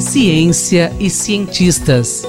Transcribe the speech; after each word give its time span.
Ciência 0.00 0.92
e 0.98 1.08
cientistas. 1.08 2.22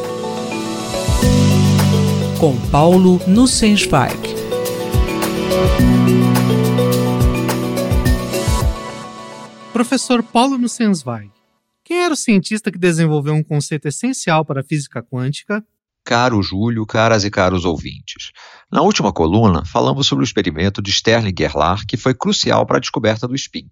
Com 2.40 2.56
Paulo 2.70 3.20
Nussensweig. 3.28 4.18
Professor 9.74 10.22
Paulo 10.24 10.58
Nussensweig, 10.58 11.32
quem 11.84 12.00
era 12.04 12.14
o 12.14 12.18
cientista 12.18 12.72
que 12.72 12.78
desenvolveu 12.78 13.34
um 13.34 13.44
conceito 13.44 13.88
essencial 13.88 14.46
para 14.46 14.62
a 14.62 14.64
física 14.64 15.02
quântica? 15.04 15.64
Caro 16.04 16.42
Júlio, 16.42 16.86
caras 16.86 17.24
e 17.24 17.30
caros 17.30 17.66
ouvintes. 17.66 18.32
Na 18.72 18.82
última 18.82 19.14
coluna, 19.14 19.64
falamos 19.66 20.08
sobre 20.08 20.24
o 20.24 20.26
experimento 20.26 20.82
de 20.82 20.92
Sterling-Gerlach, 20.92 21.86
que 21.86 21.98
foi 21.98 22.14
crucial 22.14 22.66
para 22.66 22.78
a 22.78 22.80
descoberta 22.80 23.28
do 23.28 23.36
spin. 23.36 23.70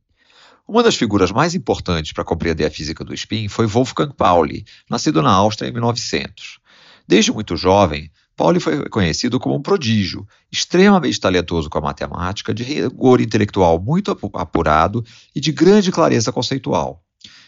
Uma 0.70 0.83
das 0.83 0.95
figuras 0.95 1.31
mais 1.31 1.55
importantes 1.55 2.13
para 2.13 2.23
compreender 2.23 2.63
a 2.63 2.69
física 2.69 3.04
do 3.04 3.11
spin 3.11 3.47
foi 3.47 3.65
Wolfgang 3.65 4.13
Pauli, 4.13 4.64
nascido 4.87 5.19
na 5.19 5.32
Áustria 5.32 5.68
em 5.68 5.71
1900. 5.71 6.60
Desde 7.07 7.32
muito 7.32 7.57
jovem, 7.57 8.11
Pauli 8.37 8.60
foi 8.60 8.87
conhecido 8.87 9.39
como 9.39 9.55
um 9.55 9.63
prodígio, 9.63 10.27
extremamente 10.51 11.19
talentoso 11.19 11.71
com 11.71 11.79
a 11.79 11.82
matemática, 11.82 12.54
de 12.54 12.61
rigor 12.61 13.19
intelectual 13.19 13.82
muito 13.82 14.15
apurado 14.36 15.04
e 15.36 15.39
de 15.41 15.51
grande 15.51 15.91
clareza 15.91 16.32
conceitual. 16.32 17.04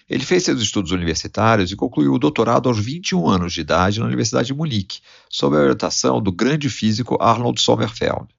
Ele 0.10 0.26
fez 0.26 0.42
seus 0.42 0.60
estudos 0.60 0.92
universitários 0.92 1.72
e 1.72 1.76
concluiu 1.76 2.14
o 2.14 2.20
doutorado 2.20 2.68
aos 2.70 2.80
21 2.80 3.30
anos 3.30 3.54
de 3.54 3.62
idade 3.62 4.00
na 4.00 4.08
Universidade 4.08 4.48
de 4.48 4.56
Munique, 4.56 5.00
sob 5.30 5.56
a 5.56 5.60
orientação 5.60 6.20
do 6.20 6.32
grande 6.32 6.72
físico 6.72 7.20
Arnold 7.22 7.62
Sommerfeld. 7.62 8.30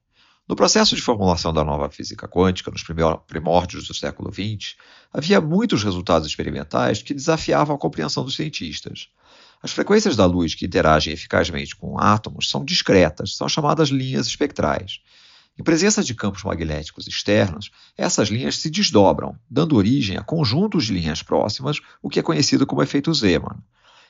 No 0.45 0.57
processo 0.57 0.93
de 0.93 1.01
formulação 1.01 1.53
da 1.53 1.63
nova 1.63 1.89
física 1.89 2.27
quântica, 2.27 2.69
nos 2.69 2.83
primórdios 3.25 3.87
do 3.87 3.93
século 3.93 4.29
XX, 4.29 4.75
havia 5.13 5.39
muitos 5.39 5.85
resultados 5.85 6.27
experimentais 6.27 7.01
que 7.01 7.13
desafiavam 7.13 7.73
a 7.73 7.79
compreensão 7.79 8.25
dos 8.25 8.35
cientistas. 8.35 9.07
As 9.61 9.71
frequências 9.71 10.17
da 10.17 10.25
luz 10.25 10.53
que 10.53 10.65
interagem 10.65 11.13
eficazmente 11.13 11.73
com 11.73 11.97
átomos 11.97 12.49
são 12.49 12.65
discretas, 12.65 13.37
são 13.37 13.47
chamadas 13.47 13.87
linhas 13.87 14.27
espectrais. 14.27 14.99
Em 15.57 15.63
presença 15.63 16.03
de 16.03 16.13
campos 16.13 16.43
magnéticos 16.43 17.07
externos, 17.07 17.71
essas 17.97 18.27
linhas 18.27 18.57
se 18.57 18.69
desdobram, 18.69 19.39
dando 19.49 19.77
origem 19.77 20.17
a 20.17 20.23
conjuntos 20.23 20.87
de 20.87 20.93
linhas 20.93 21.23
próximas, 21.23 21.79
o 22.01 22.09
que 22.09 22.19
é 22.19 22.23
conhecido 22.23 22.67
como 22.67 22.83
efeito 22.83 23.13
Zeeman. 23.13 23.63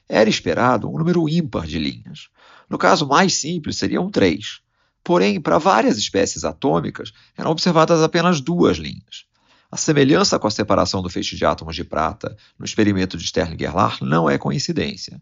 Era 0.09 0.31
esperado 0.31 0.89
um 0.89 0.97
número 0.97 1.29
ímpar 1.29 1.67
de 1.67 1.77
linhas. 1.77 2.29
No 2.67 2.79
caso 2.79 3.07
mais 3.07 3.35
simples, 3.35 3.77
seriam 3.77 4.09
três. 4.09 4.62
Porém, 5.03 5.41
para 5.41 5.57
várias 5.57 5.97
espécies 5.97 6.43
atômicas, 6.43 7.11
eram 7.37 7.51
observadas 7.51 8.01
apenas 8.01 8.39
duas 8.39 8.77
linhas. 8.77 9.25
A 9.69 9.75
semelhança 9.75 10.37
com 10.37 10.47
a 10.47 10.51
separação 10.51 11.01
do 11.01 11.09
feixe 11.09 11.35
de 11.35 11.43
átomos 11.43 11.75
de 11.75 11.83
prata 11.83 12.37
no 12.57 12.63
experimento 12.63 13.17
de 13.17 13.25
Sterling-Gerlach 13.25 14.03
não 14.03 14.29
é 14.29 14.37
coincidência. 14.37 15.21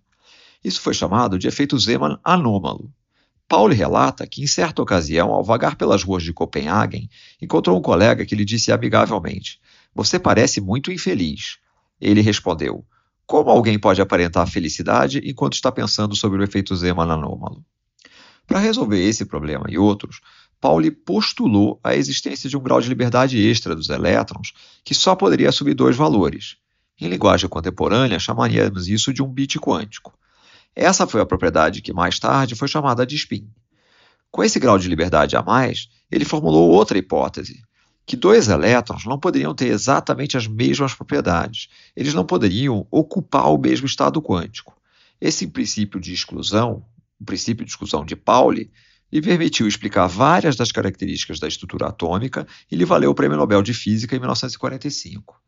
Isso 0.63 0.81
foi 0.81 0.93
chamado 0.93 1.39
de 1.39 1.47
efeito 1.47 1.79
Zeeman 1.79 2.19
anômalo. 2.23 2.91
Pauli 3.47 3.75
relata 3.75 4.27
que, 4.27 4.43
em 4.43 4.47
certa 4.47 4.81
ocasião, 4.81 5.31
ao 5.31 5.43
vagar 5.43 5.75
pelas 5.75 6.03
ruas 6.03 6.23
de 6.23 6.31
Copenhagen, 6.31 7.09
encontrou 7.41 7.77
um 7.77 7.81
colega 7.81 8.25
que 8.25 8.35
lhe 8.35 8.45
disse 8.45 8.71
amigavelmente: 8.71 9.59
Você 9.95 10.19
parece 10.19 10.61
muito 10.61 10.91
infeliz. 10.91 11.57
Ele 11.99 12.21
respondeu: 12.21 12.85
Como 13.25 13.49
alguém 13.49 13.79
pode 13.79 14.01
aparentar 14.01 14.47
felicidade 14.47 15.21
enquanto 15.25 15.53
está 15.53 15.71
pensando 15.71 16.15
sobre 16.15 16.39
o 16.39 16.43
efeito 16.43 16.75
Zeeman 16.75 17.11
anômalo? 17.11 17.65
Para 18.51 18.59
resolver 18.59 19.01
esse 19.01 19.23
problema 19.23 19.63
e 19.69 19.77
outros, 19.77 20.19
Pauli 20.59 20.91
postulou 20.91 21.79
a 21.81 21.95
existência 21.95 22.49
de 22.49 22.57
um 22.57 22.59
grau 22.59 22.81
de 22.81 22.89
liberdade 22.89 23.39
extra 23.39 23.73
dos 23.73 23.87
elétrons 23.87 24.51
que 24.83 24.93
só 24.93 25.15
poderia 25.15 25.47
assumir 25.47 25.73
dois 25.73 25.95
valores. 25.95 26.57
Em 26.99 27.07
linguagem 27.07 27.47
contemporânea, 27.47 28.19
chamaríamos 28.19 28.89
isso 28.89 29.13
de 29.13 29.23
um 29.23 29.27
bit 29.29 29.57
quântico. 29.57 30.13
Essa 30.75 31.07
foi 31.07 31.21
a 31.21 31.25
propriedade 31.25 31.81
que 31.81 31.93
mais 31.93 32.19
tarde 32.19 32.53
foi 32.53 32.67
chamada 32.67 33.05
de 33.05 33.15
spin. 33.15 33.47
Com 34.29 34.43
esse 34.43 34.59
grau 34.59 34.77
de 34.77 34.89
liberdade 34.89 35.37
a 35.37 35.41
mais, 35.41 35.87
ele 36.11 36.25
formulou 36.25 36.71
outra 36.71 36.97
hipótese, 36.97 37.63
que 38.05 38.17
dois 38.17 38.49
elétrons 38.49 39.05
não 39.05 39.17
poderiam 39.17 39.55
ter 39.55 39.67
exatamente 39.67 40.35
as 40.35 40.45
mesmas 40.45 40.93
propriedades. 40.93 41.69
Eles 41.95 42.13
não 42.13 42.25
poderiam 42.25 42.85
ocupar 42.91 43.49
o 43.49 43.57
mesmo 43.57 43.87
estado 43.87 44.21
quântico. 44.21 44.75
Esse 45.21 45.47
princípio 45.47 46.01
de 46.01 46.11
exclusão, 46.11 46.83
o 47.21 47.25
princípio 47.25 47.63
de 47.63 47.71
exclusão 47.71 48.03
de 48.03 48.15
Pauli, 48.15 48.71
lhe 49.11 49.21
permitiu 49.21 49.67
explicar 49.67 50.07
várias 50.07 50.55
das 50.55 50.71
características 50.71 51.39
da 51.39 51.47
estrutura 51.47 51.87
atômica 51.87 52.47
e 52.71 52.75
lhe 52.75 52.85
valeu 52.85 53.11
o 53.11 53.15
Prêmio 53.15 53.37
Nobel 53.37 53.61
de 53.61 53.73
Física 53.73 54.15
em 54.15 54.19
1945. 54.19 55.39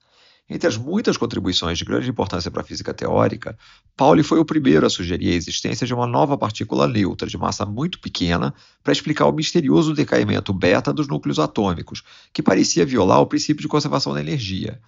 Entre 0.49 0.67
as 0.67 0.75
muitas 0.75 1.15
contribuições 1.15 1.77
de 1.77 1.85
grande 1.85 2.09
importância 2.09 2.51
para 2.51 2.61
a 2.61 2.65
física 2.65 2.93
teórica, 2.93 3.57
Pauli 3.95 4.23
foi 4.23 4.39
o 4.39 4.45
primeiro 4.45 4.85
a 4.85 4.89
sugerir 4.89 5.31
a 5.31 5.35
existência 5.35 5.87
de 5.87 5.93
uma 5.93 6.05
nova 6.05 6.37
partícula 6.37 6.85
neutra 6.85 7.27
de 7.27 7.37
massa 7.37 7.65
muito 7.65 7.99
pequena 7.99 8.53
para 8.83 8.91
explicar 8.91 9.25
o 9.25 9.31
misterioso 9.31 9.93
decaimento 9.93 10.53
beta 10.53 10.91
dos 10.91 11.07
núcleos 11.07 11.39
atômicos, 11.39 12.03
que 12.33 12.43
parecia 12.43 12.85
violar 12.85 13.21
o 13.21 13.25
princípio 13.25 13.61
de 13.61 13.69
conservação 13.69 14.13
da 14.13 14.19
energia. 14.19 14.81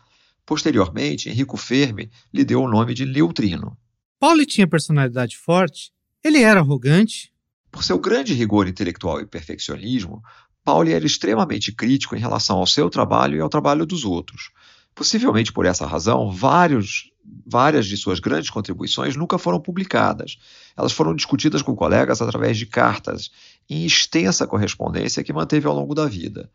Posteriormente, 0.45 1.29
Enrico 1.29 1.56
Fermi 1.56 2.12
lhe 2.34 2.44
deu 2.44 2.62
o 2.62 2.69
nome 2.69 2.94
de 2.94 3.06
neutrino. 3.06 3.78
Pauli 4.19 4.45
tinha 4.45 4.68
personalidade 4.68 5.38
forte 5.38 5.94
ele 6.28 6.41
era 6.41 6.59
arrogante? 6.59 7.31
Por 7.72 7.84
seu 7.84 8.00
grande 8.00 8.34
rigor 8.34 8.68
intelectual 8.68 9.22
e 9.22 9.28
perfeccionismo, 9.28 10.24
Pauli 10.63 10.91
era 10.91 11.06
extremamente 11.06 11.72
crítico 11.72 12.16
em 12.16 12.19
relação 12.19 12.58
ao 12.58 12.66
seu 12.66 12.90
trabalho 12.90 13.38
e 13.38 13.41
ao 13.41 13.47
trabalho 13.47 13.86
dos 13.86 14.03
outros. 14.03 14.50
Possivelmente 14.96 15.53
por 15.53 15.68
essa 15.68 15.86
razão, 15.86 16.31
vários, 16.31 17.12
várias 17.46 17.86
de 17.86 17.96
suas 17.96 18.19
grandes 18.19 18.50
contribuições 18.50 19.16
nunca 19.16 19.38
foram 19.38 19.59
publicadas. 19.59 20.40
Elas 20.75 20.94
foram 20.94 21.13
discutidas 21.13 21.62
com 21.62 21.75
colegas 21.75 22.19
através 22.24 22.57
de 22.57 22.66
cartas, 22.66 23.30
em 23.69 23.86
extensa 23.86 24.47
correspondência 24.47 25.24
que 25.24 25.31
manteve 25.31 25.68
ao 25.68 25.75
longo 25.75 25.94
da 25.94 26.07
vida. 26.07 26.50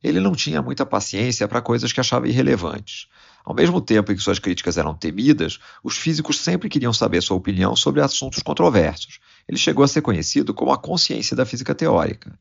Ele 0.00 0.20
não 0.20 0.30
tinha 0.30 0.62
muita 0.62 0.86
paciência 0.86 1.48
para 1.48 1.60
coisas 1.60 1.92
que 1.92 1.98
achava 1.98 2.28
irrelevantes. 2.28 3.08
Ao 3.48 3.54
mesmo 3.54 3.80
tempo 3.80 4.12
em 4.12 4.14
que 4.14 4.22
suas 4.22 4.38
críticas 4.38 4.76
eram 4.76 4.92
temidas, 4.92 5.58
os 5.82 5.96
físicos 5.96 6.38
sempre 6.38 6.68
queriam 6.68 6.92
saber 6.92 7.22
sua 7.22 7.38
opinião 7.38 7.74
sobre 7.74 8.02
assuntos 8.02 8.42
controversos. 8.42 9.20
Ele 9.48 9.56
chegou 9.56 9.82
a 9.82 9.88
ser 9.88 10.02
conhecido 10.02 10.52
como 10.52 10.70
a 10.70 10.76
consciência 10.76 11.34
da 11.34 11.46
física 11.46 11.74
teórica. 11.74 12.38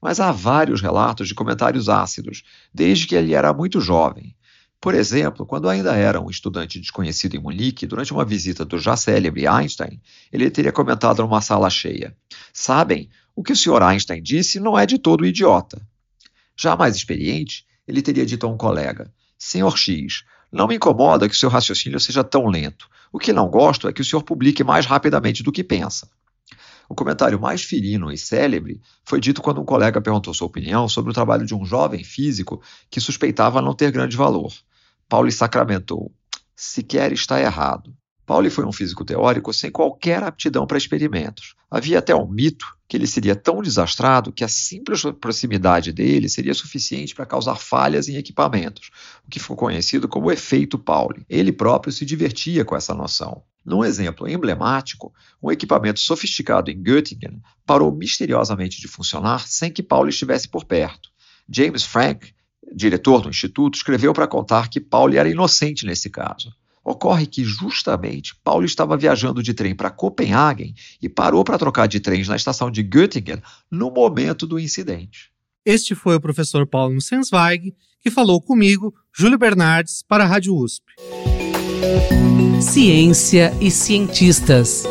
Mas 0.00 0.18
há 0.18 0.32
vários 0.32 0.80
relatos 0.80 1.28
de 1.28 1.34
comentários 1.34 1.90
ácidos, 1.90 2.42
desde 2.72 3.06
que 3.06 3.14
ele 3.14 3.34
era 3.34 3.52
muito 3.52 3.82
jovem. 3.82 4.34
Por 4.80 4.94
exemplo, 4.94 5.44
quando 5.44 5.68
ainda 5.68 5.94
era 5.94 6.22
um 6.22 6.30
estudante 6.30 6.80
desconhecido 6.80 7.36
em 7.36 7.38
Munique, 7.38 7.86
durante 7.86 8.14
uma 8.14 8.24
visita 8.24 8.64
do 8.64 8.78
já 8.78 8.96
célebre 8.96 9.46
Einstein, 9.46 10.00
ele 10.32 10.50
teria 10.50 10.72
comentado 10.72 11.20
numa 11.20 11.42
sala 11.42 11.68
cheia: 11.68 12.16
Sabem, 12.50 13.10
o 13.34 13.42
que 13.42 13.52
o 13.52 13.56
Sr. 13.56 13.82
Einstein 13.82 14.22
disse 14.22 14.58
não 14.58 14.78
é 14.78 14.86
de 14.86 14.96
todo 14.96 15.26
idiota. 15.26 15.86
Já 16.56 16.74
mais 16.74 16.96
experiente, 16.96 17.66
ele 17.86 18.00
teria 18.00 18.24
dito 18.24 18.46
a 18.46 18.48
um 18.48 18.56
colega: 18.56 19.12
Senhor 19.38 19.76
X, 19.76 20.24
não 20.50 20.66
me 20.66 20.76
incomoda 20.76 21.28
que 21.28 21.34
o 21.34 21.38
seu 21.38 21.48
raciocínio 21.48 22.00
seja 22.00 22.22
tão 22.22 22.46
lento. 22.46 22.88
O 23.12 23.18
que 23.18 23.32
não 23.32 23.48
gosto 23.48 23.88
é 23.88 23.92
que 23.92 24.00
o 24.00 24.04
senhor 24.04 24.22
publique 24.22 24.62
mais 24.62 24.86
rapidamente 24.86 25.42
do 25.42 25.52
que 25.52 25.64
pensa. 25.64 26.08
O 26.88 26.94
comentário 26.94 27.40
mais 27.40 27.62
ferino 27.62 28.12
e 28.12 28.18
célebre 28.18 28.80
foi 29.04 29.20
dito 29.20 29.42
quando 29.42 29.60
um 29.60 29.64
colega 29.64 30.00
perguntou 30.00 30.32
sua 30.32 30.46
opinião 30.46 30.88
sobre 30.88 31.10
o 31.10 31.14
trabalho 31.14 31.44
de 31.44 31.54
um 31.54 31.64
jovem 31.64 32.04
físico 32.04 32.62
que 32.88 33.00
suspeitava 33.00 33.60
não 33.60 33.74
ter 33.74 33.90
grande 33.90 34.16
valor. 34.16 34.52
Pauli 35.08 35.32
sacramentou: 35.32 36.12
sequer 36.54 37.12
está 37.12 37.40
errado. 37.40 37.92
Pauli 38.26 38.50
foi 38.50 38.66
um 38.66 38.72
físico 38.72 39.04
teórico 39.04 39.52
sem 39.52 39.70
qualquer 39.70 40.20
aptidão 40.24 40.66
para 40.66 40.76
experimentos. 40.76 41.54
Havia 41.70 42.00
até 42.00 42.12
um 42.12 42.26
mito 42.26 42.66
que 42.88 42.96
ele 42.96 43.06
seria 43.06 43.36
tão 43.36 43.62
desastrado 43.62 44.32
que 44.32 44.42
a 44.42 44.48
simples 44.48 45.02
proximidade 45.20 45.92
dele 45.92 46.28
seria 46.28 46.52
suficiente 46.52 47.14
para 47.14 47.24
causar 47.24 47.54
falhas 47.54 48.08
em 48.08 48.16
equipamentos, 48.16 48.90
o 49.24 49.30
que 49.30 49.38
ficou 49.38 49.56
conhecido 49.56 50.08
como 50.08 50.32
efeito 50.32 50.76
Pauli. 50.76 51.24
Ele 51.28 51.52
próprio 51.52 51.92
se 51.92 52.04
divertia 52.04 52.64
com 52.64 52.74
essa 52.74 52.92
noção. 52.92 53.42
Num 53.64 53.84
exemplo 53.84 54.28
emblemático, 54.28 55.14
um 55.40 55.50
equipamento 55.50 56.00
sofisticado 56.00 56.70
em 56.70 56.82
Göttingen 56.82 57.40
parou 57.64 57.92
misteriosamente 57.92 58.80
de 58.80 58.88
funcionar 58.88 59.46
sem 59.46 59.70
que 59.70 59.82
Pauli 59.82 60.10
estivesse 60.10 60.48
por 60.48 60.64
perto. 60.64 61.10
James 61.48 61.84
Frank, 61.84 62.32
diretor 62.74 63.22
do 63.22 63.28
instituto, 63.28 63.76
escreveu 63.76 64.12
para 64.12 64.26
contar 64.26 64.68
que 64.68 64.80
Pauli 64.80 65.16
era 65.16 65.28
inocente 65.28 65.86
nesse 65.86 66.10
caso. 66.10 66.52
Ocorre 66.86 67.26
que, 67.26 67.42
justamente, 67.42 68.36
Paulo 68.44 68.64
estava 68.64 68.96
viajando 68.96 69.42
de 69.42 69.52
trem 69.52 69.74
para 69.74 69.90
Copenhagen 69.90 70.72
e 71.02 71.08
parou 71.08 71.42
para 71.42 71.58
trocar 71.58 71.88
de 71.88 71.98
trens 71.98 72.28
na 72.28 72.36
estação 72.36 72.70
de 72.70 72.80
Göttingen 72.80 73.42
no 73.68 73.90
momento 73.90 74.46
do 74.46 74.56
incidente. 74.56 75.32
Este 75.64 75.96
foi 75.96 76.14
o 76.14 76.20
professor 76.20 76.64
Paulo 76.64 77.00
Sensweig, 77.00 77.74
que 78.00 78.08
falou 78.08 78.40
comigo, 78.40 78.94
Júlio 79.12 79.36
Bernardes, 79.36 80.04
para 80.06 80.22
a 80.22 80.26
Rádio 80.28 80.54
USP. 80.54 80.84
Ciência 82.62 83.52
e 83.60 83.68
cientistas. 83.68 84.84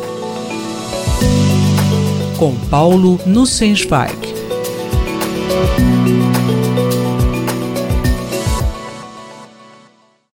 Com 2.38 2.60
Paulo 2.68 3.18
Nussensweig. 3.26 4.36